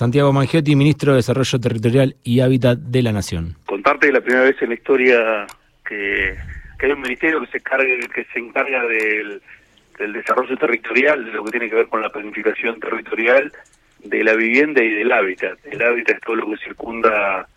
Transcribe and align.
Santiago 0.00 0.32
Mangiotti, 0.32 0.76
ministro 0.76 1.10
de 1.10 1.16
Desarrollo 1.16 1.58
Territorial 1.58 2.14
y 2.22 2.38
Hábitat 2.38 2.78
de 2.78 3.02
la 3.02 3.10
Nación. 3.10 3.56
Contarte 3.66 4.12
la 4.12 4.20
primera 4.20 4.44
vez 4.44 4.54
en 4.62 4.68
la 4.68 4.76
historia 4.76 5.46
que, 5.84 6.38
hay 6.78 6.92
un 6.92 7.00
ministerio 7.00 7.40
que 7.40 7.48
se 7.48 7.60
cargue, 7.60 7.98
que 8.14 8.24
se 8.32 8.38
encarga 8.38 8.84
del, 8.84 9.42
desarrollo 10.12 10.56
territorial, 10.56 11.24
de 11.24 11.32
lo 11.32 11.42
que 11.42 11.50
tiene 11.50 11.68
que 11.68 11.74
ver 11.74 11.88
con 11.88 12.00
la 12.00 12.10
planificación 12.10 12.78
territorial, 12.78 13.50
de 14.04 14.22
la 14.22 14.34
vivienda 14.34 14.84
y 14.84 14.88
del 14.88 15.10
hábitat. 15.10 15.58
El 15.64 15.82
hábitat 15.82 16.14
es 16.14 16.20
todo 16.20 16.36
lo 16.36 16.50
que 16.50 16.58
circunda 16.58 17.48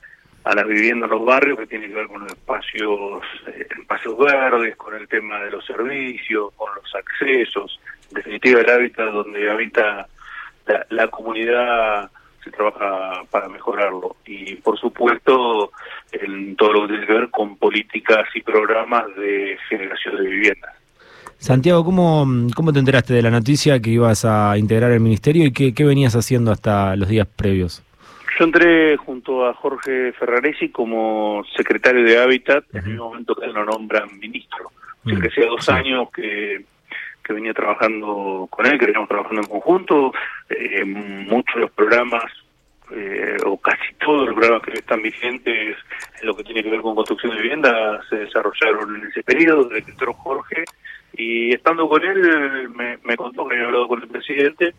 a 0.43 0.55
la 0.55 0.63
vivienda 0.63 1.05
en 1.05 1.11
los 1.11 1.23
barrios, 1.23 1.59
que 1.59 1.67
tiene 1.67 1.89
que 1.89 1.93
ver 1.93 2.07
con 2.07 2.23
los 2.23 2.31
espacios, 2.31 3.21
eh, 3.49 3.67
espacios 3.81 4.17
verdes, 4.17 4.75
con 4.77 4.95
el 4.95 5.07
tema 5.07 5.41
de 5.41 5.51
los 5.51 5.63
servicios, 5.63 6.51
con 6.55 6.73
los 6.73 6.95
accesos. 6.95 7.79
En 8.09 8.15
definitiva, 8.15 8.61
el 8.61 8.69
hábitat 8.71 9.11
donde 9.11 9.47
habita 9.47 10.07
la 10.89 11.07
comunidad 11.09 12.09
se 12.43 12.51
trabaja 12.51 13.23
para 13.29 13.47
mejorarlo. 13.49 14.15
Y 14.25 14.55
por 14.55 14.79
supuesto, 14.79 15.71
en 16.11 16.55
todo 16.55 16.73
lo 16.73 16.81
que 16.81 16.87
tiene 16.89 17.07
que 17.07 17.13
ver 17.13 17.29
con 17.29 17.57
políticas 17.57 18.27
y 18.35 18.41
programas 18.41 19.03
de 19.15 19.57
generación 19.69 20.17
de 20.17 20.29
viviendas. 20.29 20.75
Santiago, 21.37 21.83
¿cómo, 21.83 22.27
¿cómo 22.55 22.71
te 22.71 22.79
enteraste 22.79 23.13
de 23.13 23.21
la 23.23 23.31
noticia 23.31 23.79
que 23.79 23.89
ibas 23.89 24.25
a 24.25 24.57
integrar 24.57 24.91
el 24.91 24.99
ministerio 24.99 25.45
y 25.45 25.51
qué, 25.51 25.73
qué 25.73 25.83
venías 25.83 26.15
haciendo 26.15 26.51
hasta 26.51 26.95
los 26.95 27.09
días 27.09 27.27
previos? 27.27 27.83
Yo 28.37 28.45
entré 28.45 28.95
junto 28.97 29.45
a 29.45 29.53
Jorge 29.55 30.13
Ferraresi 30.13 30.69
como 30.69 31.43
secretario 31.55 32.03
de 32.03 32.19
Hábitat 32.19 32.63
en 32.73 32.85
el 32.85 32.97
momento 32.97 33.35
que 33.35 33.47
lo 33.47 33.65
nombran 33.65 34.19
ministro. 34.19 34.71
Uh 35.03 35.19
que 35.19 35.29
hacía 35.29 35.47
dos 35.47 35.67
años 35.67 36.09
que 36.11 36.63
que 37.23 37.33
venía 37.33 37.53
trabajando 37.53 38.47
con 38.49 38.65
él, 38.65 38.79
que 38.79 38.85
veníamos 38.85 39.09
trabajando 39.09 39.41
en 39.41 39.47
conjunto. 39.47 40.13
Eh, 40.51 40.85
muchos 40.85 41.55
de 41.55 41.61
los 41.61 41.71
programas, 41.71 42.31
eh, 42.91 43.37
o 43.45 43.57
casi 43.57 43.93
todos 44.03 44.27
los 44.27 44.35
programas 44.35 44.63
que 44.63 44.73
están 44.73 45.01
vigentes 45.01 45.77
en 46.21 46.27
lo 46.27 46.35
que 46.35 46.43
tiene 46.43 46.63
que 46.63 46.69
ver 46.69 46.81
con 46.81 46.95
construcción 46.95 47.35
de 47.35 47.41
vivienda, 47.41 48.01
se 48.09 48.17
desarrollaron 48.17 48.95
en 48.95 49.07
ese 49.07 49.23
periodo, 49.23 49.69
que 49.69 49.79
entró 49.79 50.13
Jorge. 50.13 50.63
Y 51.13 51.53
estando 51.53 51.87
con 51.89 52.03
él, 52.03 52.69
me, 52.69 53.17
contó 53.17 53.47
que 53.47 53.55
había 53.55 53.67
hablado 53.67 53.87
con 53.87 54.01
el 54.01 54.07
presidente, 54.07 54.73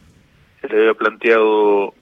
se 0.61 0.69
le 0.69 0.79
había 0.79 0.95
planteado 0.95 1.95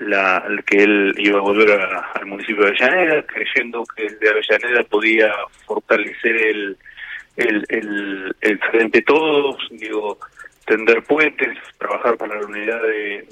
la, 0.00 0.44
que 0.66 0.82
él 0.82 1.14
iba 1.18 1.38
a 1.38 1.42
volver 1.42 1.70
al 1.70 2.26
municipio 2.26 2.64
de 2.64 2.70
Avellaneda, 2.70 3.22
creyendo 3.26 3.84
que 3.96 4.08
de 4.08 4.30
Avellaneda 4.30 4.84
podía 4.84 5.32
fortalecer 5.66 6.36
el 6.36 6.76
el, 7.36 7.64
el, 7.68 8.36
el 8.40 8.58
frente 8.58 9.02
todos, 9.02 9.56
digo, 9.70 10.18
tender 10.66 11.02
puentes, 11.04 11.58
trabajar 11.78 12.16
para 12.16 12.40
la 12.40 12.46
unidad 12.46 12.80
de, 12.82 13.26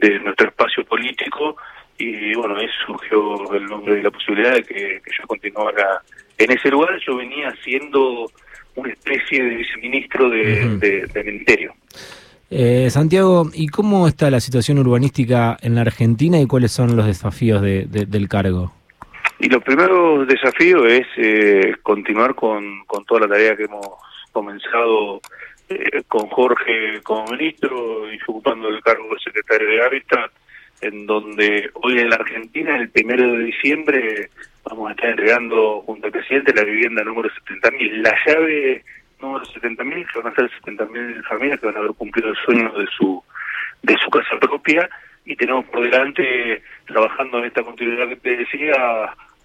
de, 0.00 0.18
nuestro 0.20 0.48
espacio 0.48 0.84
político 0.84 1.56
y 1.98 2.34
bueno, 2.34 2.56
ahí 2.56 2.66
surgió 2.86 3.52
el 3.54 3.66
nombre 3.66 3.96
de 3.96 4.02
la 4.02 4.10
posibilidad 4.10 4.54
de 4.54 4.62
que, 4.62 5.00
yo 5.06 5.26
continuara 5.26 6.02
en 6.38 6.50
ese 6.50 6.70
lugar. 6.70 6.98
Yo 7.06 7.16
venía 7.16 7.54
siendo 7.62 8.30
una 8.74 8.92
especie 8.92 9.42
de 9.42 9.56
viceministro 9.56 10.28
de, 10.28 11.06
del 11.12 11.24
Ministerio. 11.24 11.74
Eh, 12.50 12.88
Santiago, 12.90 13.48
¿y 13.52 13.68
cómo 13.68 14.06
está 14.06 14.30
la 14.30 14.40
situación 14.40 14.78
urbanística 14.78 15.56
en 15.62 15.74
la 15.74 15.82
Argentina 15.82 16.40
y 16.40 16.46
cuáles 16.46 16.72
son 16.72 16.96
los 16.96 17.06
desafíos 17.06 17.62
del 17.62 18.28
cargo? 18.28 18.72
Y 19.38 19.48
lo 19.48 19.60
primero 19.60 20.24
desafío 20.24 20.86
es 20.86 21.06
eh, 21.16 21.74
continuar 21.82 22.34
con, 22.34 22.84
con 22.86 23.04
toda 23.04 23.22
la 23.22 23.28
tarea 23.28 23.56
que 23.56 23.64
hemos 23.64 23.86
comenzado 24.32 25.20
eh, 25.68 26.02
con 26.08 26.26
Jorge 26.28 27.00
como 27.02 27.32
ministro 27.32 28.12
y 28.12 28.18
ocupando 28.26 28.68
el 28.68 28.82
cargo 28.82 29.14
de 29.14 29.20
secretario 29.20 29.68
de 29.68 29.82
Hábitat, 29.82 30.30
en 30.80 31.06
donde 31.06 31.70
hoy 31.74 31.98
en 31.98 32.10
la 32.10 32.16
Argentina, 32.16 32.76
el 32.76 32.90
primero 32.90 33.32
de 33.32 33.44
diciembre, 33.44 34.30
vamos 34.64 34.88
a 34.88 34.92
estar 34.92 35.10
entregando 35.10 35.82
junto 35.82 36.06
al 36.06 36.12
presidente 36.12 36.54
la 36.54 36.64
vivienda 36.64 37.04
número 37.04 37.30
70.000. 37.30 38.02
La 38.02 38.14
llave 38.26 38.84
número 39.20 39.44
70.000, 39.46 40.12
que 40.12 40.20
van 40.20 40.32
a 40.32 40.36
ser 40.36 40.50
70.000 40.62 41.24
familias 41.24 41.60
que 41.60 41.66
van 41.66 41.76
a 41.76 41.78
haber 41.80 41.92
cumplido 41.92 42.28
el 42.28 42.36
sueño 42.36 42.70
de 42.72 42.86
su, 42.96 43.22
de 43.82 43.96
su 44.02 44.10
casa 44.10 44.38
propia 44.38 44.88
y 45.24 45.36
tenemos 45.36 45.64
por 45.66 45.82
delante, 45.82 46.62
trabajando 46.86 47.38
en 47.38 47.46
esta 47.46 47.62
continuidad 47.62 48.08
que 48.08 48.16
te 48.16 48.36
decía, 48.36 48.74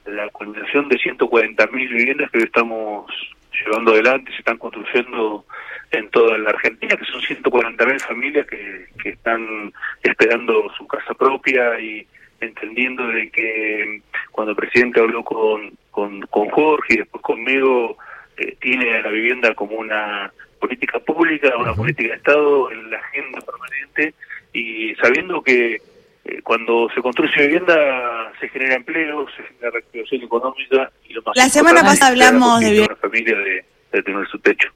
la 0.05 0.29
culminación 0.31 0.89
de 0.89 0.97
140.000 0.97 1.71
viviendas 1.71 2.29
que 2.31 2.39
estamos 2.39 3.09
llevando 3.51 3.91
adelante, 3.91 4.31
se 4.31 4.39
están 4.39 4.57
construyendo 4.57 5.45
en 5.91 6.09
toda 6.09 6.37
la 6.37 6.51
Argentina, 6.51 6.95
que 6.95 7.05
son 7.05 7.21
140.000 7.21 7.99
familias 7.99 8.47
que, 8.47 8.85
que 9.01 9.09
están 9.09 9.73
esperando 10.03 10.71
su 10.77 10.87
casa 10.87 11.13
propia 11.13 11.79
y 11.79 12.05
entendiendo 12.41 13.07
de 13.07 13.29
que 13.29 14.01
cuando 14.31 14.51
el 14.51 14.57
presidente 14.57 14.99
habló 14.99 15.23
con, 15.23 15.71
con, 15.91 16.21
con 16.21 16.49
Jorge 16.49 16.93
y 16.93 16.97
después 16.97 17.21
conmigo, 17.23 17.97
eh, 18.37 18.55
tiene 18.61 18.95
a 18.95 19.01
la 19.01 19.09
vivienda 19.09 19.53
como 19.53 19.75
una 19.75 20.31
política 20.59 20.99
pública, 20.99 21.55
una 21.57 21.73
política 21.73 22.09
de 22.09 22.15
Estado 22.15 22.71
en 22.71 22.89
la 22.89 22.97
agenda 22.97 23.39
permanente 23.41 24.13
y 24.53 24.95
sabiendo 24.95 25.41
que 25.41 25.81
eh, 26.25 26.41
cuando 26.43 26.89
se 26.93 27.01
construye 27.01 27.47
vivienda 27.47 28.31
se 28.39 28.49
genera 28.49 28.75
empleo, 28.75 29.25
se 29.35 29.43
genera 29.43 29.71
reactivación 29.71 30.23
económica 30.23 30.91
y 31.07 31.13
lo 31.13 31.21
más 31.23 31.35
La 31.35 31.49
semana 31.49 31.81
pasada 31.81 32.11
hablamos 32.11 32.59
de 32.61 32.81
una 32.81 32.95
familia 32.95 33.37
de, 33.37 34.03
tener 34.03 34.27
su 34.27 34.39
techo. 34.39 34.69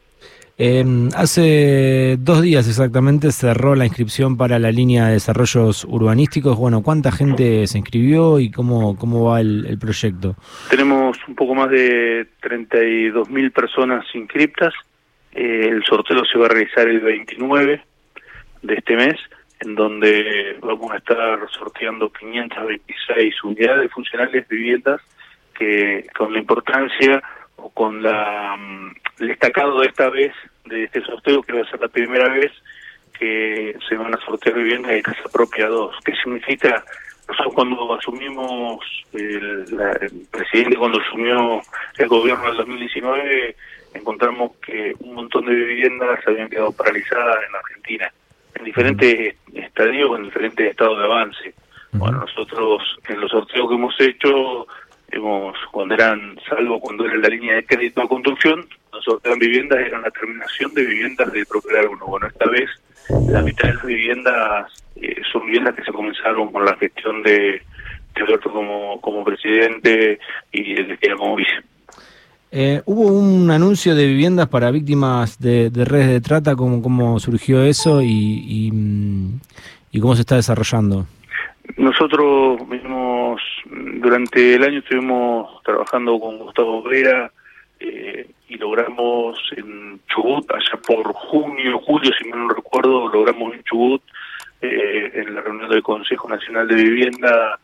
Em, 0.57 1.09
hace 1.15 2.15
dos 2.19 2.43
días 2.43 2.67
exactamente 2.67 3.31
cerró 3.31 3.73
la 3.73 3.85
inscripción 3.85 4.37
para 4.37 4.59
la 4.59 4.71
línea 4.71 5.07
de 5.07 5.13
desarrollos 5.13 5.83
urbanísticos. 5.85 6.57
Bueno, 6.57 6.83
¿cuánta 6.83 7.11
gente 7.11 7.65
se 7.65 7.79
inscribió 7.79 8.39
y 8.39 8.51
cómo, 8.51 8.95
cómo 8.95 9.25
va 9.25 9.41
el, 9.41 9.77
proyecto? 9.79 10.35
Tenemos 10.69 11.17
un 11.27 11.35
poco 11.35 11.55
más 11.55 11.71
de 11.71 12.27
32 12.41 13.29
mil 13.29 13.51
personas 13.51 14.05
inscriptas. 14.13 14.73
Eh, 15.31 15.69
el 15.71 15.83
sorteo 15.85 16.23
se 16.23 16.37
va 16.37 16.45
a 16.45 16.49
realizar 16.49 16.87
el 16.87 16.99
29 16.99 17.83
de 18.61 18.73
este 18.75 18.95
mes 18.95 19.15
en 19.61 19.75
donde 19.75 20.57
vamos 20.61 20.91
a 20.91 20.97
estar 20.97 21.39
sorteando 21.49 22.11
526 22.11 23.43
unidades 23.43 23.91
funcionales 23.91 24.47
viviendas 24.47 25.01
que 25.57 26.05
con 26.15 26.33
la 26.33 26.39
importancia 26.39 27.23
o 27.55 27.69
con 27.69 28.03
la 28.03 28.55
mm, 28.57 28.91
el 29.19 29.27
destacado 29.27 29.79
de 29.79 29.87
esta 29.87 30.09
vez 30.09 30.33
de 30.65 30.85
este 30.85 31.01
sorteo 31.01 31.41
que 31.43 31.53
va 31.53 31.61
a 31.61 31.69
ser 31.69 31.79
la 31.81 31.87
primera 31.87 32.29
vez 32.29 32.51
que 33.17 33.75
se 33.87 33.95
van 33.95 34.13
a 34.13 34.25
sortear 34.25 34.55
viviendas 34.55 34.91
de 34.91 35.03
casa 35.03 35.23
propia 35.31 35.67
2. 35.67 35.95
¿Qué 36.03 36.13
significa? 36.15 36.83
Nosotros 37.27 37.53
cuando 37.53 37.93
asumimos, 37.93 38.79
el, 39.13 39.65
el 40.01 40.27
presidente 40.29 40.75
cuando 40.75 40.99
asumió 40.99 41.61
el 41.97 42.07
gobierno 42.07 42.45
del 42.47 42.57
2019, 42.57 43.55
encontramos 43.93 44.57
que 44.57 44.93
un 44.99 45.15
montón 45.15 45.45
de 45.45 45.53
viviendas 45.53 46.19
habían 46.27 46.49
quedado 46.49 46.71
paralizadas 46.71 47.37
en 47.45 47.51
la 47.53 47.59
Argentina 47.59 48.11
en 48.55 48.65
diferentes 48.65 49.35
estadios, 49.53 50.17
en 50.17 50.25
diferentes 50.25 50.71
estados 50.71 50.97
de 50.97 51.05
avance. 51.05 51.53
Bueno, 51.93 52.19
nosotros 52.19 52.81
en 53.07 53.19
los 53.19 53.29
sorteos 53.29 53.69
que 53.69 53.75
hemos 53.75 54.01
hecho, 54.01 54.67
cuando 55.71 55.95
eran, 55.95 56.37
salvo 56.47 56.79
cuando 56.79 57.05
era 57.05 57.15
la 57.17 57.29
línea 57.29 57.55
de 57.55 57.65
crédito 57.65 58.01
a 58.01 58.07
construcción, 58.07 58.67
nos 58.91 59.03
sortean 59.03 59.39
viviendas, 59.39 59.79
eran 59.79 60.01
la 60.01 60.11
terminación 60.11 60.73
de 60.73 60.85
viviendas 60.85 61.31
de 61.31 61.45
propiedad 61.45 61.85
uno. 61.89 62.05
Bueno, 62.07 62.27
esta 62.27 62.49
vez 62.49 62.69
la 63.29 63.41
mitad 63.41 63.67
de 63.67 63.73
las 63.75 63.85
viviendas 63.85 64.83
eh, 64.95 65.21
son 65.31 65.45
viviendas 65.45 65.75
que 65.75 65.83
se 65.83 65.91
comenzaron 65.91 66.51
con 66.51 66.65
la 66.65 66.75
gestión 66.77 67.23
de, 67.23 67.61
Alberto 68.15 68.51
como, 68.51 69.01
como 69.01 69.23
presidente 69.23 70.19
y 70.51 70.73
de 70.75 70.85
Cristina 70.85 71.15
como 71.15 71.35
vice. 71.35 71.51
Eh, 72.51 72.83
hubo 72.85 73.07
un 73.07 73.49
anuncio 73.49 73.95
de 73.95 74.05
viviendas 74.05 74.47
para 74.47 74.69
víctimas 74.69 75.39
de, 75.39 75.71
redes 75.73 76.09
de 76.09 76.21
trata, 76.21 76.55
¿cómo, 76.55 76.83
cómo 76.83 77.19
surgió 77.19 77.63
eso 77.63 78.03
y, 78.03 78.71
y, 79.91 79.99
cómo 79.99 80.13
se 80.15 80.21
está 80.21 80.35
desarrollando? 80.35 81.07
Nosotros 81.77 82.67
mismos, 82.67 83.41
durante 83.65 84.55
el 84.55 84.63
año 84.63 84.79
estuvimos 84.79 85.61
trabajando 85.63 86.19
con 86.19 86.37
Gustavo 86.37 86.83
Vera 86.83 87.31
eh, 87.79 88.27
y 88.47 88.57
logramos 88.57 89.37
en 89.55 89.99
Chubut, 90.07 90.49
allá 90.51 90.81
por 90.85 91.11
junio, 91.13 91.79
julio, 91.79 92.11
si 92.17 92.29
mal 92.29 92.47
no 92.47 92.53
recuerdo, 92.53 93.07
logramos 93.07 93.53
en 93.53 93.63
Chubut, 93.63 94.01
eh, 94.61 95.11
en 95.13 95.35
la 95.35 95.41
reunión 95.41 95.69
del 95.69 95.83
Consejo 95.83 96.29
Nacional 96.29 96.67
de 96.67 96.75
Vivienda, 96.75 97.59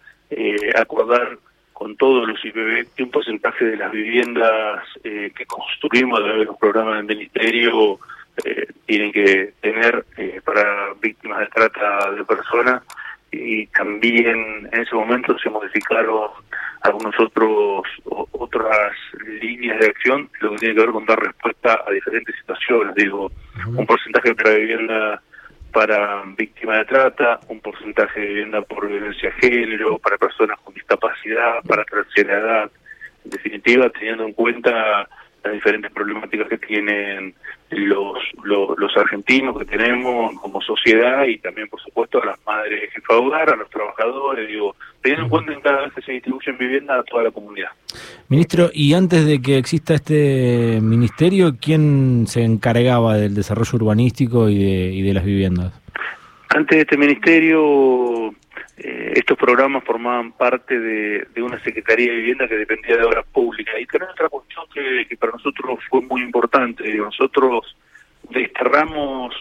acordar 0.76 1.40
con 1.80 1.96
todos 1.96 2.28
los 2.28 2.44
IPB, 2.44 2.88
un 3.00 3.10
porcentaje 3.10 3.64
de 3.64 3.78
las 3.78 3.90
viviendas 3.90 4.84
eh, 5.02 5.32
que 5.34 5.46
construimos 5.46 6.20
a 6.20 6.24
través 6.24 6.40
de 6.42 6.46
los 6.46 6.58
programas 6.58 6.98
del 6.98 7.18
Ministerio 7.18 7.98
eh, 8.44 8.68
tienen 8.86 9.14
que 9.14 9.54
tener 9.62 10.06
eh, 10.18 10.42
para 10.44 10.94
víctimas 11.02 11.40
de 11.40 11.48
trata 11.48 12.12
de 12.12 12.26
personas 12.26 12.84
y 13.32 13.68
también 13.68 14.70
en 14.72 14.82
ese 14.82 14.96
momento 14.96 15.38
se 15.40 15.50
modificaron 15.50 16.30
algunos 16.82 17.14
otros 17.20 17.84
otras 18.32 18.96
líneas 19.42 19.80
de 19.80 19.88
acción 19.88 20.30
lo 20.40 20.52
que 20.52 20.58
tiene 20.58 20.76
que 20.76 20.82
ver 20.82 20.92
con 20.92 21.06
dar 21.06 21.20
respuesta 21.20 21.84
a 21.86 21.92
diferentes 21.92 22.36
situaciones 22.38 22.96
digo 22.96 23.32
un 23.68 23.86
porcentaje 23.86 24.34
para 24.34 24.56
vivienda 24.56 25.22
para 25.72 26.24
víctimas 26.38 26.80
de 26.80 26.86
trata, 26.86 27.40
un 27.48 27.60
porcentaje 27.60 28.20
de 28.20 28.26
vivienda 28.28 28.62
por 28.62 28.88
violencia 28.88 29.30
de 29.30 29.50
género, 29.50 30.00
para 30.00 30.18
personas 30.18 30.60
con 30.64 30.74
discapacidad, 30.74 31.62
para 31.68 31.84
tercera 31.86 32.40
edad. 32.40 32.72
En 33.24 33.32
definitiva, 33.32 33.90
teniendo 33.90 34.26
en 34.26 34.34
cuenta 34.34 35.08
las 35.44 35.54
diferentes 35.54 35.92
problemáticas 35.92 36.48
que 36.48 36.58
tienen 36.58 37.34
los, 37.72 38.18
los, 38.44 38.98
argentinos 38.98 39.58
que 39.58 39.66
tenemos 39.66 40.34
como 40.42 40.60
sociedad 40.62 41.26
y 41.26 41.38
también, 41.38 41.68
por 41.68 41.80
supuesto, 41.82 42.22
a 42.22 42.26
las 42.26 42.40
madres 42.46 42.92
jefa 42.92 43.14
de 43.14 43.20
hogar, 43.20 43.50
a 43.50 43.56
los 43.56 43.70
trabajadores, 43.70 44.48
digo, 44.48 44.76
teniendo 45.02 45.26
en 45.26 45.30
cuenta 45.30 45.54
en 45.54 45.62
cada 45.62 45.82
vez 45.84 45.94
que 45.94 46.02
se 46.02 46.12
distribuyen 46.14 46.58
vivienda 46.58 47.00
a 47.00 47.04
toda 47.04 47.24
la 47.24 47.32
comunidad. 47.32 47.70
Ministro, 48.28 48.70
y 48.74 48.94
antes 48.94 49.26
de 49.26 49.42
que 49.42 49.58
exista 49.58 49.94
este 49.94 50.80
ministerio, 50.82 51.58
¿quién 51.62 52.26
se 52.28 52.44
encargaba 52.44 53.18
del 53.18 53.36
desarrollo 53.36 53.72
urbanístico 53.74 54.50
y 54.50 54.58
de, 54.58 54.92
y 54.92 55.02
de 55.04 55.14
las 55.14 55.24
viviendas? 55.24 55.74
Antes 56.50 56.78
de 56.78 56.82
este 56.82 56.98
ministerio 56.98 58.34
eh, 58.78 59.14
estos 59.16 59.38
programas 59.38 59.84
formaban 59.84 60.32
parte 60.32 60.80
de, 60.80 61.28
una 61.42 61.62
Secretaría 61.64 62.12
de 62.12 62.18
Vivienda 62.18 62.48
que 62.48 62.58
dependía 62.58 62.98
de 62.98 63.04
Obras 63.04 63.26
Públicas. 63.32 63.76
Y 63.80 63.86
también 63.86 64.12
otra 64.12 64.30
cuestión 64.30 64.66
que, 64.74 65.18
para 65.18 65.34
nosotros 65.34 65.80
fue 65.90 66.02
muy 66.02 66.22
importante. 66.22 66.94
Nosotros 66.96 67.76
desterramos 68.30 69.36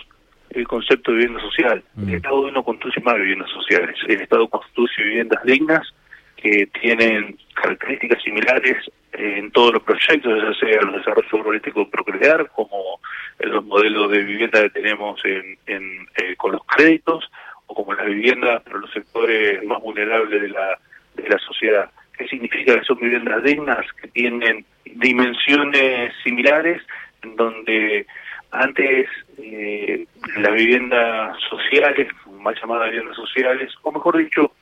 el 0.50 0.66
concepto 0.66 1.12
de 1.12 1.18
vivienda 1.18 1.40
social. 1.42 1.82
El 1.96 2.04
mm. 2.04 2.14
Estado 2.14 2.50
no 2.50 2.62
construye 2.62 3.00
más 3.02 3.16
viviendas 3.16 3.50
sociales. 3.50 3.96
El 4.08 4.20
Estado 4.20 4.48
construye 4.48 5.02
viviendas 5.04 5.42
dignas 5.44 5.94
que 6.36 6.66
tienen 6.80 7.36
características 7.54 8.22
similares 8.22 8.76
en 9.12 9.50
todos 9.50 9.74
los 9.74 9.82
proyectos, 9.82 10.32
ya 10.40 10.54
sea 10.54 10.82
los 10.82 10.96
desarrollos 10.96 11.32
urbanísticos 11.32 11.88
Procrear, 11.88 12.48
como 12.50 13.00
los 13.40 13.64
modelos 13.64 14.10
de 14.10 14.22
vivienda 14.22 14.62
que 14.62 14.70
tenemos 14.70 15.20
en, 15.24 15.58
eh, 15.66 16.36
con 16.36 16.52
los 16.52 16.64
créditos, 16.64 17.28
o 17.68 17.74
como 17.74 17.94
las 17.94 18.06
viviendas 18.06 18.62
para 18.62 18.78
los 18.78 18.90
sectores 18.92 19.64
más 19.64 19.80
vulnerables 19.80 20.42
de 20.42 20.48
la, 20.48 20.78
de 21.14 21.28
la 21.28 21.38
sociedad. 21.38 21.90
¿Qué 22.16 22.26
significa 22.26 22.76
que 22.76 22.84
son 22.84 22.98
viviendas 22.98 23.42
dignas, 23.44 23.86
que 24.00 24.08
tienen 24.08 24.64
dimensiones 24.84 26.12
similares, 26.24 26.82
en 27.22 27.36
donde 27.36 28.06
antes 28.50 29.08
eh, 29.38 30.06
las 30.38 30.54
viviendas 30.54 31.36
sociales, 31.48 32.08
más 32.40 32.54
llamadas 32.60 32.90
viviendas 32.90 33.16
sociales, 33.16 33.72
o 33.82 33.92
mejor 33.92 34.16
dicho, 34.16 34.52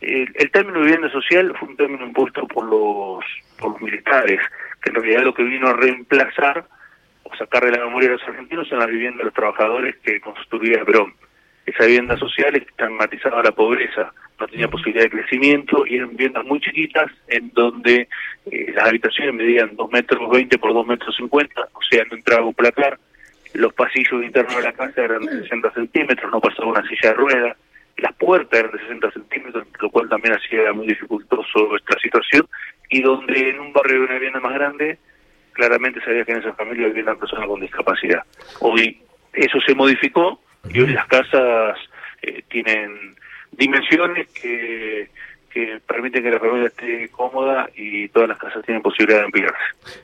el, 0.00 0.50
término 0.50 0.80
vivienda 0.80 1.10
social 1.10 1.54
fue 1.58 1.68
un 1.68 1.76
término 1.76 2.06
impuesto 2.06 2.46
por 2.46 2.64
los, 2.64 3.24
por 3.58 3.72
los 3.72 3.82
militares, 3.82 4.40
que 4.82 4.90
en 4.90 4.96
realidad 4.96 5.22
lo 5.22 5.34
que 5.34 5.42
vino 5.42 5.68
a 5.68 5.74
reemplazar 5.74 6.64
o 7.24 7.36
sacar 7.36 7.64
de 7.64 7.72
la 7.72 7.84
memoria 7.84 8.08
de 8.08 8.16
los 8.16 8.28
argentinos 8.28 8.68
son 8.68 8.78
las 8.78 8.88
viviendas 8.88 9.18
de 9.18 9.24
los 9.24 9.34
trabajadores 9.34 9.96
que 9.98 10.20
construía 10.20 10.82
Perón 11.64 11.70
esa 11.70 11.86
vivienda 11.86 12.16
social 12.16 12.54
estigmatizaba 12.56 13.42
la 13.42 13.52
pobreza, 13.52 14.12
no 14.38 14.48
tenía 14.48 14.68
posibilidad 14.68 15.04
de 15.04 15.10
crecimiento 15.10 15.86
y 15.86 15.96
eran 15.96 16.10
viviendas 16.10 16.44
muy 16.44 16.60
chiquitas 16.60 17.10
en 17.28 17.50
donde 17.54 18.08
eh, 18.50 18.72
las 18.74 18.88
habitaciones 18.88 19.34
medían 19.34 19.76
2 19.76 19.92
metros 19.92 20.30
20 20.30 20.58
por 20.58 20.72
2 20.72 20.86
metros 20.86 21.14
50, 21.16 21.68
o 21.72 21.82
sea, 21.88 22.04
no 22.10 22.16
entraba 22.16 22.46
un 22.46 22.54
placar, 22.54 22.98
los 23.54 23.72
pasillos 23.74 24.22
internos 24.24 24.56
de 24.56 24.62
la 24.62 24.72
casa 24.72 25.04
eran 25.04 25.22
de 25.22 25.42
60 25.42 25.72
centímetros, 25.72 26.30
no 26.30 26.40
pasaba 26.40 26.68
una 26.68 26.88
silla 26.88 27.10
de 27.10 27.14
ruedas, 27.14 27.56
las 27.96 28.14
puertas 28.14 28.60
eran 28.60 28.72
de 28.72 28.78
60 28.78 29.10
centímetros, 29.10 29.66
lo 29.80 29.90
cual 29.90 30.08
también 30.08 30.34
hacía 30.34 30.72
muy 30.72 30.86
dificultoso 30.86 31.66
nuestra 31.68 31.98
situación, 32.00 32.46
y 32.88 33.02
donde 33.02 33.50
en 33.50 33.60
un 33.60 33.72
barrio 33.72 33.98
de 33.98 34.04
una 34.04 34.14
vivienda 34.14 34.40
más 34.40 34.54
grande, 34.54 34.98
claramente 35.52 36.00
sabía 36.00 36.24
que 36.24 36.32
en 36.32 36.38
esa 36.38 36.54
familia 36.54 36.86
vivía 36.86 37.02
una 37.02 37.16
persona 37.16 37.46
con 37.46 37.60
discapacidad. 37.60 38.22
Hoy 38.60 39.02
eso 39.32 39.58
se 39.66 39.74
modificó, 39.74 40.40
y 40.68 40.80
hoy 40.80 40.92
las 40.92 41.06
casas 41.06 41.78
eh, 42.22 42.42
tienen 42.48 43.16
dimensiones 43.52 44.28
que, 44.28 45.08
que 45.50 45.80
permiten 45.86 46.22
que 46.22 46.30
la 46.30 46.38
familia 46.38 46.68
esté 46.68 47.08
cómoda 47.10 47.68
y 47.74 48.08
todas 48.08 48.28
las 48.28 48.38
casas 48.38 48.64
tienen 48.64 48.82
posibilidad 48.82 49.20
de 49.20 49.24
ampliarse. 49.26 49.58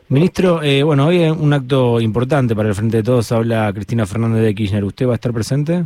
Ministro, 0.08 0.62
eh, 0.62 0.82
bueno, 0.82 1.06
hoy 1.06 1.22
es 1.22 1.32
un 1.32 1.52
acto 1.52 2.00
importante 2.00 2.54
para 2.54 2.68
el 2.68 2.74
Frente 2.74 2.98
de 2.98 3.02
Todos, 3.02 3.30
habla 3.32 3.72
Cristina 3.72 4.06
Fernández 4.06 4.42
de 4.42 4.54
Kirchner. 4.54 4.84
¿Usted 4.84 5.06
va 5.06 5.12
a 5.12 5.14
estar 5.16 5.32
presente? 5.32 5.84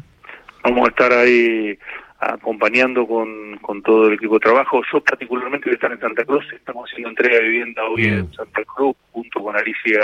Vamos 0.63 0.87
a 0.87 0.91
estar 0.91 1.13
ahí 1.13 1.79
acompañando 2.21 3.07
con, 3.07 3.57
con 3.59 3.83
todo 3.83 4.09
el 4.09 4.15
equipo 4.15 4.35
de 4.35 4.41
trabajo. 4.41 4.83
Yo 4.93 5.01
particularmente 5.01 5.67
voy 5.67 5.73
a 5.73 5.75
estar 5.75 5.93
en 5.93 6.01
Santa 6.01 6.25
Cruz, 6.25 6.45
estamos 6.53 6.89
haciendo 6.91 7.11
entrega 7.11 7.37
de 7.37 7.49
vivienda 7.49 7.83
hoy 7.85 8.05
en 8.05 8.23
mm. 8.23 8.33
Santa 8.35 8.63
Cruz 8.65 8.97
junto 9.13 9.43
con 9.43 9.57
Alicia 9.57 10.01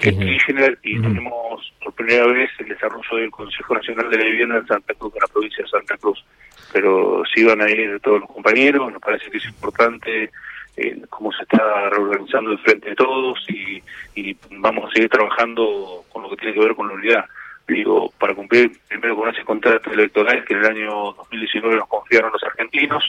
Kirchner 0.00 0.78
y 0.82 1.00
tenemos 1.00 1.72
por 1.82 1.92
primera 1.94 2.26
vez 2.26 2.50
el 2.58 2.68
desarrollo 2.68 3.16
del 3.16 3.30
Consejo 3.30 3.74
Nacional 3.74 4.10
de 4.10 4.18
la 4.18 4.24
Vivienda 4.24 4.58
en 4.58 4.66
Santa 4.66 4.94
Cruz, 4.94 5.14
en 5.14 5.20
la 5.20 5.32
provincia 5.32 5.64
de 5.64 5.70
Santa 5.70 5.96
Cruz. 5.98 6.24
Pero 6.72 7.22
sí 7.34 7.44
van 7.44 7.60
a 7.60 7.70
ir 7.70 8.00
todos 8.00 8.20
los 8.20 8.30
compañeros, 8.30 8.92
nos 8.92 9.02
parece 9.02 9.30
que 9.30 9.38
es 9.38 9.44
importante 9.46 10.30
eh, 10.76 11.02
cómo 11.08 11.32
se 11.32 11.42
está 11.42 11.90
reorganizando 11.90 12.52
el 12.52 12.58
frente 12.58 12.90
de 12.90 12.96
todos 12.96 13.38
y, 13.48 13.82
y 14.14 14.36
vamos 14.50 14.88
a 14.88 14.94
seguir 14.94 15.10
trabajando 15.10 16.04
con 16.10 16.22
lo 16.22 16.30
que 16.30 16.36
tiene 16.36 16.54
que 16.54 16.60
ver 16.60 16.74
con 16.74 16.88
la 16.88 16.94
unidad. 16.94 17.24
Digo, 17.68 18.12
para 18.18 18.34
cumplir 18.34 18.72
primero 18.88 19.16
con 19.16 19.28
ese 19.28 19.44
contrato 19.44 19.92
electoral 19.92 20.44
que 20.44 20.54
en 20.54 20.60
el 20.60 20.66
año 20.66 21.12
2019 21.12 21.76
nos 21.76 21.88
confiaron 21.88 22.32
los 22.32 22.42
argentinos, 22.42 23.04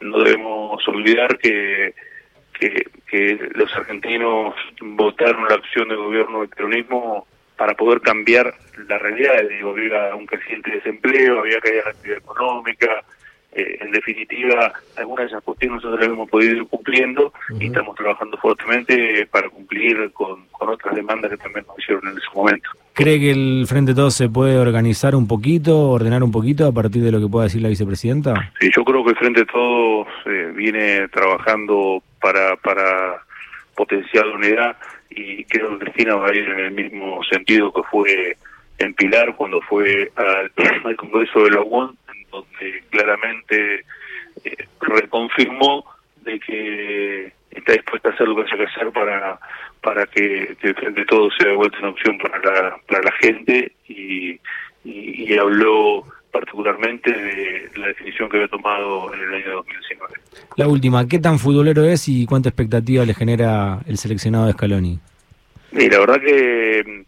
no 0.00 0.18
debemos 0.20 0.86
olvidar 0.88 1.36
que 1.38 1.94
que, 2.58 3.50
los 3.54 3.74
argentinos 3.74 4.54
votaron 4.80 5.48
la 5.48 5.56
opción 5.56 5.88
de 5.88 5.96
gobierno 5.96 6.40
del 6.40 6.48
peronismo 6.50 7.26
para 7.56 7.74
poder 7.74 8.00
cambiar 8.00 8.54
la 8.86 8.98
realidad. 8.98 9.42
Digo, 9.48 9.70
había 9.70 10.14
un 10.14 10.26
creciente 10.26 10.70
desempleo, 10.70 11.40
había 11.40 11.60
caída 11.60 11.84
la 11.84 11.90
actividad 11.90 12.18
económica, 12.18 13.04
eh, 13.52 13.78
en 13.80 13.90
definitiva, 13.92 14.72
algunas 14.96 15.24
de 15.24 15.30
esas 15.30 15.42
cuestiones 15.42 15.76
nosotros 15.76 16.00
las 16.00 16.10
hemos 16.10 16.28
podido 16.28 16.56
ir 16.56 16.66
cumpliendo 16.66 17.32
y 17.58 17.66
estamos 17.66 17.96
trabajando 17.96 18.36
fuertemente 18.36 19.26
para 19.30 19.48
cumplir 19.48 20.12
con, 20.12 20.46
otras 20.60 20.94
demandas 20.94 21.30
que 21.30 21.38
también 21.38 21.64
nos 21.66 21.78
hicieron 21.78 22.06
en 22.08 22.18
ese 22.18 22.26
momento. 22.34 22.70
¿Cree 22.98 23.20
que 23.20 23.30
el 23.30 23.66
Frente 23.68 23.94
Todo 23.94 24.10
se 24.10 24.28
puede 24.28 24.58
organizar 24.58 25.14
un 25.14 25.28
poquito, 25.28 25.90
ordenar 25.90 26.24
un 26.24 26.32
poquito 26.32 26.66
a 26.66 26.72
partir 26.72 27.00
de 27.04 27.12
lo 27.12 27.20
que 27.20 27.28
pueda 27.28 27.44
decir 27.44 27.62
la 27.62 27.68
vicepresidenta? 27.68 28.50
Sí, 28.58 28.72
yo 28.74 28.84
creo 28.84 29.04
que 29.04 29.10
el 29.10 29.16
Frente 29.16 29.44
Todo 29.44 30.04
eh, 30.26 30.52
viene 30.52 31.06
trabajando 31.06 32.02
para, 32.20 32.56
para 32.56 33.22
potenciar 33.76 34.26
la 34.26 34.34
unidad 34.34 34.76
y 35.10 35.44
creo 35.44 35.78
que 35.78 35.84
Cristina 35.84 36.16
va 36.16 36.26
a 36.26 36.34
ir 36.34 36.42
en 36.48 36.58
el 36.58 36.72
mismo 36.72 37.22
sentido 37.22 37.72
que 37.72 37.84
fue 37.84 38.36
en 38.78 38.92
Pilar 38.94 39.36
cuando 39.36 39.60
fue 39.60 40.10
al, 40.16 40.50
Congreso 40.96 41.44
de 41.44 41.50
la 41.52 41.62
UON 41.62 41.96
donde 42.32 42.82
claramente 42.90 43.84
eh, 44.44 44.56
reconfirmó 44.80 45.84
de 46.24 46.40
que 46.40 47.32
está 47.52 47.74
dispuesta 47.74 48.08
a 48.08 48.12
hacer 48.12 48.26
lo 48.26 48.34
que 48.34 48.42
haya 48.42 48.56
que 48.56 48.72
hacer 48.72 48.90
para 48.90 49.38
para 49.88 50.04
que, 50.06 50.54
que 50.60 50.74
frente 50.74 51.02
todo 51.06 51.30
sea 51.30 51.48
de 51.48 51.56
vuelta 51.56 51.78
una 51.78 51.88
opción 51.88 52.18
para 52.18 52.38
la, 52.40 52.76
para 52.86 53.02
la 53.04 53.12
gente 53.12 53.72
y, 53.88 54.38
y, 54.84 55.34
habló 55.38 56.04
particularmente 56.30 57.10
de 57.10 57.70
la 57.74 57.86
definición 57.86 58.28
que 58.28 58.36
había 58.36 58.48
tomado 58.48 59.14
en 59.14 59.20
el 59.20 59.34
año 59.34 59.52
2019. 59.54 60.14
La 60.56 60.68
última, 60.68 61.08
¿qué 61.08 61.18
tan 61.18 61.38
futbolero 61.38 61.84
es 61.84 62.06
y 62.06 62.26
cuánta 62.26 62.50
expectativa 62.50 63.06
le 63.06 63.14
genera 63.14 63.78
el 63.86 63.96
seleccionado 63.96 64.44
de 64.44 64.52
Scaloni? 64.52 65.00
Y 65.72 65.88
la 65.88 66.00
verdad 66.00 66.20
que 66.20 67.04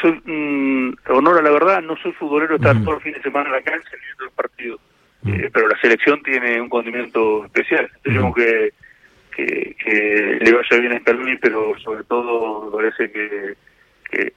soy 0.00 0.20
mm, 0.24 0.96
honor 1.08 1.38
a 1.38 1.42
la 1.42 1.50
verdad, 1.50 1.82
no 1.82 1.96
soy 1.98 2.10
futbolero, 2.14 2.56
estar 2.56 2.82
todo 2.82 2.96
el 2.96 3.02
fin 3.02 3.12
de 3.12 3.22
semana 3.22 3.46
en 3.46 3.52
la 3.52 3.62
cancha 3.62 3.90
viendo 4.04 4.24
el 4.24 4.30
partido. 4.32 4.80
Eh, 5.24 5.50
pero 5.52 5.68
la 5.68 5.80
selección 5.80 6.20
tiene 6.24 6.60
un 6.60 6.68
condimento 6.68 7.44
especial. 7.44 7.88
Tenemos 8.02 8.34
que, 8.34 8.72
que, 9.34 10.38
le 10.40 10.52
vaya 10.52 10.78
bien 10.78 10.92
a 10.92 11.00
Scaloni, 11.00 11.36
pero 11.36 11.78
sobre 11.78 12.04
todo 12.04 12.70
parece 12.70 13.10
que, 13.10 13.54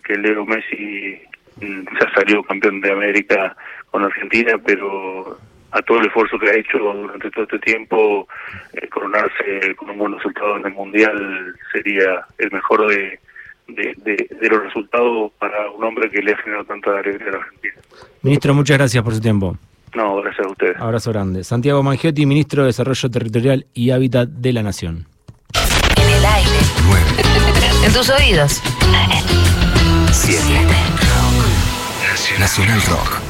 que, 0.03 0.17
Leo 0.17 0.45
Messi 0.45 1.19
ya 1.59 2.13
salió 2.13 2.43
campeón 2.43 2.81
de 2.81 2.91
América 2.91 3.55
con 3.91 4.03
Argentina, 4.03 4.57
pero 4.65 5.37
a 5.71 5.81
todo 5.81 5.99
el 5.99 6.07
esfuerzo 6.07 6.39
que 6.39 6.49
ha 6.49 6.55
hecho 6.55 6.77
durante 6.77 7.29
todo 7.31 7.43
este 7.43 7.59
tiempo, 7.59 8.27
eh, 8.73 8.87
coronarse 8.87 9.75
con 9.75 9.89
un 9.89 9.97
buen 9.97 10.13
resultado 10.13 10.57
en 10.57 10.65
el 10.65 10.73
Mundial 10.73 11.55
sería 11.71 12.25
el 12.37 12.51
mejor 12.51 12.87
de, 12.87 13.19
de, 13.67 14.49
los 14.49 14.63
resultados 14.63 15.31
para 15.39 15.69
un 15.71 15.83
hombre 15.83 16.09
que 16.09 16.21
le 16.21 16.33
ha 16.33 16.37
generado 16.37 16.65
tanta 16.65 16.97
alegría 16.97 17.27
a 17.27 17.31
la 17.31 17.37
Argentina. 17.37 17.75
Ministro, 18.21 18.53
muchas 18.53 18.77
gracias 18.77 19.03
por 19.03 19.13
su 19.13 19.21
tiempo. 19.21 19.57
No, 19.95 20.17
gracias 20.17 20.45
a 20.45 20.49
ustedes. 20.49 20.75
Abrazo 20.79 21.11
grande. 21.11 21.43
Santiago 21.43 21.81
Mangiotti, 21.81 22.25
Ministro 22.25 22.63
de 22.63 22.67
Desarrollo 22.67 23.09
Territorial 23.09 23.65
y 23.73 23.91
Hábitat 23.91 24.29
de 24.29 24.53
la 24.53 24.63
Nación. 24.63 25.07
En 25.97 26.09
el 26.09 26.25
aire. 26.25 26.49
En 27.85 27.93
tus 27.93 28.09
oídos. 28.09 28.61
Siete. 30.11 30.65
Nacional 32.39 32.81
Rock. 32.81 33.24